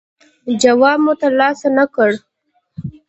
[0.61, 2.09] جواب مو ترلاسه نه کړ.